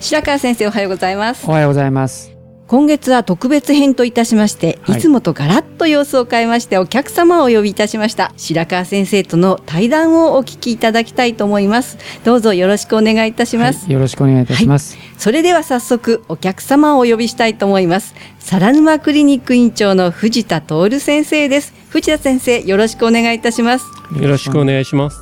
[0.00, 1.46] 白川先生おはようございます。
[1.46, 2.32] おはようございます。
[2.68, 4.98] 今月は特別編といたしまして、はい。
[4.98, 11.98] い、つもとガラッと様子を変えましてお客様をお呼びいたしました白川先生との対談をお聞きいただきたいと思います。
[12.24, 14.96] どうぞよろしくお願いいたします、はいよろしくお願いいたします。
[15.18, 18.14] それでは早速お客様をお呼びしたいと思います。
[18.38, 21.74] 皿沼クリニック院長の藤田徹先生です。
[21.90, 23.84] 藤田先生よろしくお願いいたします。
[24.18, 25.18] よろしくお願いします。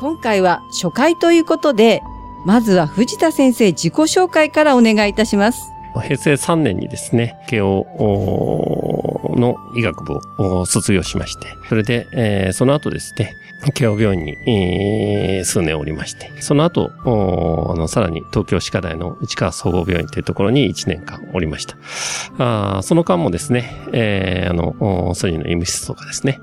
[0.00, 2.00] 今回は初回ということで
[2.46, 7.84] まずは藤田先生自己紹介からお願いいたします平成3年にですね、慶応
[9.36, 13.34] の医学部を卒業しまして、それで、えーその後ですね、
[13.74, 21.76] 慶応病院に、えー数年おりまして、その後、あの、さらに東京歯科大の市川総合病院というところに1年間おりました。
[22.38, 26.40] あその間もですね、えーあの、ソニーの医務室とかですね、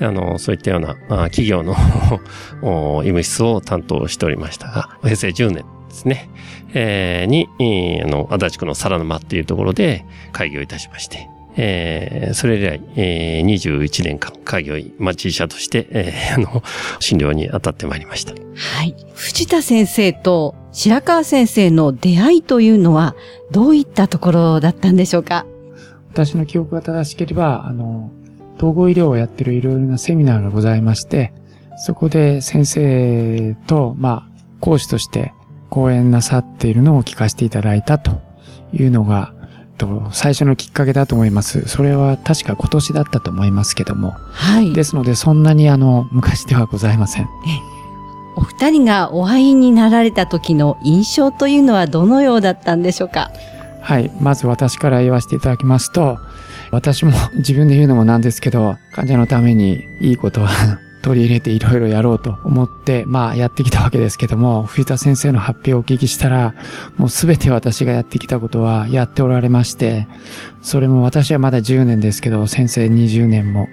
[0.00, 1.74] あの、そういったようなあー企業の
[2.62, 6.30] お医務室を担当しておりましたが、平成10年ですね、
[6.74, 16.62] えーに、えーあの、足立区の皿沼っていうところで開業いたしまして、えーそれ以来、えー21年間開業医、町医者として、えー あの、
[17.00, 18.32] 診療に当たってまいりました。
[18.32, 18.94] はい。
[19.14, 23.14] 藤田先生と白川先生の出会いというのは
[23.50, 25.44] どういったところだったんでしょうか？
[26.12, 28.10] 私の記憶が正しければ、あの、
[28.60, 31.32] 統合医療をやってるいろいろなセミナーがございまして、
[31.78, 35.32] そこで先生と、まあ、講師として
[35.70, 38.20] 講演なさっているのを聞かせていただいたと
[38.74, 39.32] いうのが、
[39.78, 41.66] と最初のきっかけだと思います。
[41.66, 44.10] それは確か今年だったと思いますけども。
[44.10, 44.74] はい。
[44.74, 47.28] ですので、そんなにあの、昔ではございません。
[48.36, 53.30] お二人がお会いになられた時の印象というのはどのようだったんでしょうか？
[53.80, 54.10] はい。
[54.20, 56.18] まず私から言わせていただきますと、
[56.70, 60.48] 私も自分で言うのもなんですけど、患者のためにいいことは
[61.02, 66.54] 取り入れていろいろやろうと思って、まあやってきたわけですけども、藤田先生の発表をお聞きしたら、
[66.98, 70.06] もうすべて私がやってきたことはやっておられまして、
[70.60, 73.68] それも私はまだ10年ですけど、先生20年も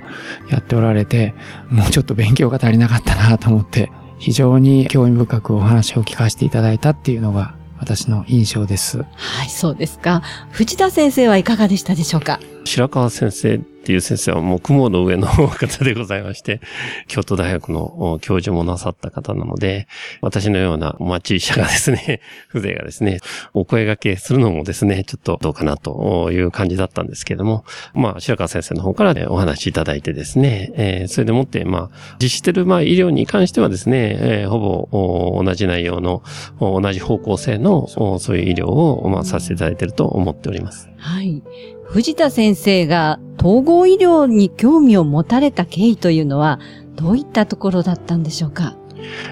[0.49, 1.35] やっておられて、
[1.69, 9.05] もうちょっと勉強が足りなかったなと思って、非常に興味深くお話を聞かせていただいたっていうのが私の印象です。
[9.15, 10.21] はい、そうですか。
[10.51, 12.39] 藤田先生はいかがでしたでしょうか？
[12.65, 16.59] 白川先生っていう先生はもう雲の上の方でございまして、
[17.07, 19.87] 京都大学の教授もなさった方なので、
[20.19, 22.19] 私のような町医者がですね、
[22.51, 23.19] 風情がですね、
[23.53, 34.59] お声掛けするのもですね、ちょっとどうかなという感じだったんですけれども、まあ、白川先生の方から、ね、お話しいただいてですね、えーそれでもって、まあ、実施してる、まあ、医療に関してはですね、えーほ
[34.91, 36.23] ぼ同じ内容の、
[36.59, 40.89] 同じ方向性の、そういう医療を、まあ、させていただいていると思っております。
[40.97, 41.41] はい。
[41.89, 46.59] 藤田先生が統合医療に興味を持たれた経緯というのは
[46.95, 48.75] どういったところだったんでしょうか？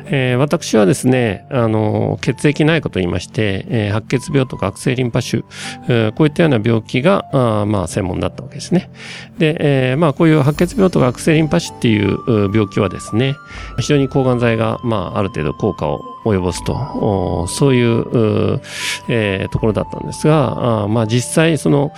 [0.06, 5.44] えー私はですね、あの、血液内科と言いまして、えー白血病とか悪性リンパ腫、
[5.90, 8.92] えーこういったような病気が、あまあ、専門だったわけですね。
[9.38, 9.58] で、
[9.92, 13.36] えまあ、こういう白血病とか悪性リンパ腫っていうう病気はですね、
[13.80, 18.60] 非常に抗がん剤が、まあ、ある程度効果を及ぼすと、そういう
[19.08, 21.92] えーところだったんですが、あまあ、実際、その、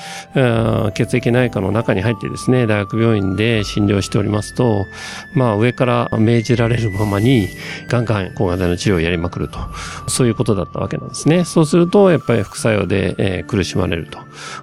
[0.94, 4.86] 血液内科の中に入ってですね、大学病院で診療しておりますと、
[5.34, 7.48] まあ、上から命じられるままに、
[7.88, 9.60] ガンガン抗がん剤の治療をやりまくると。
[10.08, 11.46] そういうことだったわけなんですね。
[11.46, 14.08] そうすると、やっぱり副作用で、えー苦しまれる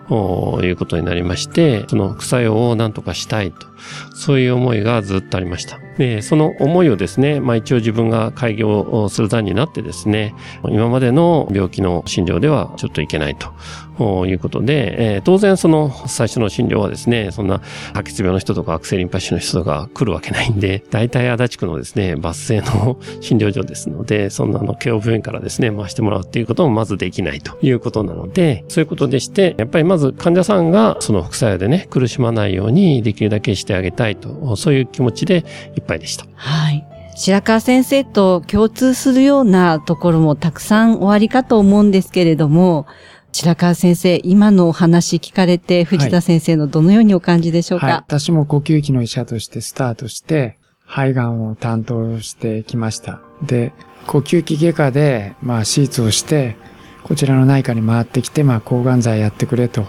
[0.08, 3.73] ということになりまして、その副作用を何とかしたいと。
[4.14, 5.78] そういう思いがずっとありました。
[5.98, 10.34] で、その思いをですね、まあ一応自分が開業する段になってですね、
[10.68, 13.52] 今までの病気の診療ではちょっといけないと
[13.96, 17.60] ということで、えー、当然その最初の診療はですね、そんな
[17.92, 35.44] 白血病の人とか悪性リンパ腫の人とか来るわけないんで、大体足立区のですね、抜粋の診療所ですので、そんなの慶応病院からですね、回してもらうっていうこともまずできないということなので、そういうことでして、やっぱりまず患者さんがその副作用でね、苦しまないようにできるだけしてあげたいと、そういう気持ちで
[35.76, 36.26] いっぱいでした。
[36.34, 36.84] はい。
[37.16, 42.86] 白川先生と共通するようなところもたくさんおありかと思うんですけれども、
[43.34, 47.94] 白川先生、今のお話聞かれて、藤田先生のどのようにお感じでしょうか、はい。
[47.96, 53.20] はい、私も呼吸器の医者としてスタートして、肺がんを担当してきました。
[53.42, 53.72] で、
[54.06, 56.56] 呼吸器外科で、まあ、手術をして、
[57.02, 59.84] こちらの内科に回ってきて、まあ、抗がん剤やってくれと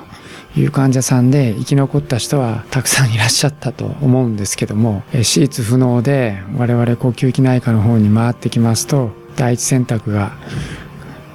[0.57, 10.31] いう患者さんで生き残った人はたくさんいらっしゃったと思うんですけども、手術不能で我々呼吸器内科の方に回ってきますと、第一選択が、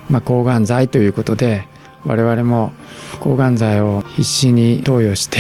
[0.09, 1.70] まあ、抗がん剤ということで、
[2.05, 2.73] 我々も
[3.21, 5.39] 抗がん剤を必死に投与して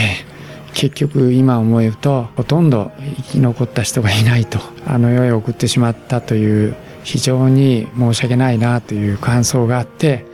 [0.74, 10.26] 結局今思うとほとんど生き残った人がいないとあの世へ送ってしまったという非常に申し訳ないなという感想があって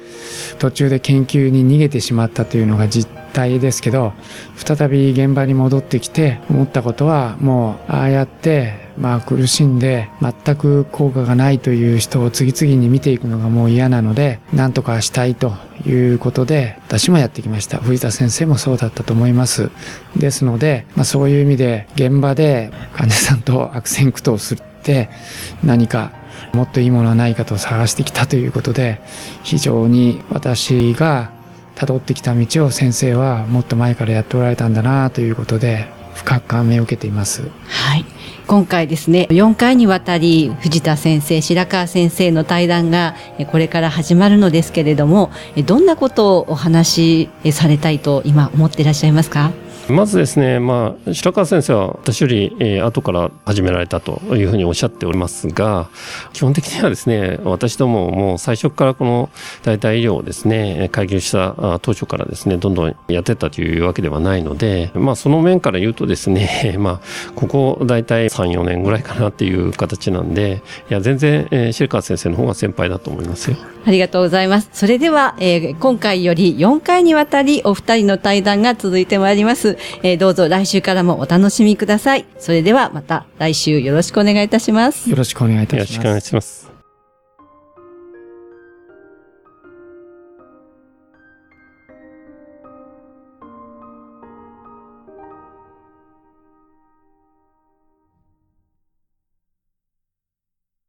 [0.58, 4.14] 途中で研究に逃げてしまったというのが実態ですけど
[4.56, 15.53] 再び現場に戻ってきて思ったことはもうああやってまあ苦しんで全く効果がないという人を次々に見ていくのがもう嫌なので何とかしたいと
[15.87, 17.79] いうことで私もやってきました。
[17.79, 19.70] 藤田先生もそうだったと思います。
[20.17, 25.11] ですので、まあ、そういう意味で現場で患者さんと悪戦苦闘するって
[25.62, 26.12] 何か
[26.52, 29.00] もっといいものはないかと探してきたということで
[29.42, 31.30] 非常に私が
[31.74, 37.42] 辿ってきた道を先生はもっと前からやっておられたんだなということで深く感銘を受けています。
[37.42, 38.04] はい。
[38.46, 43.16] 今回ですね、4回にわたり藤田先生、白川先生の対談が
[43.50, 45.30] これから始まるのですけれども、
[45.66, 49.50] どんなことをお話しされたいと今思っていらっしゃいますか？
[49.88, 55.88] まずですね、まあ、白川先生は私より、えー、後から始められたというふうにおっしゃっておりますが、
[56.32, 59.30] 基本的にはですね、私どももう最初からこの
[59.62, 73.56] 代替医療をですね、開業した当初からですね、どんどんやってったというわけではないので、まあ、その面から言うとですね、 まあ、ここ大体3、4年ぐらいかなっていう形なんで、いや、全然、えー、白川先生の方が先輩だと思いますよ。
[73.86, 74.68] ありがとうございます。
[74.72, 79.75] それでは、えー、今回より4回にわたりお二人の対談が続いてまいります。
[80.02, 82.25] えー、どうぞ来週からもお楽しみください。
[82.38, 85.11] それではまた来週よろしくお願いいたします。
[85.11, 85.87] よろしくお願いいたします。
[85.87, 86.75] よろしくお願いします。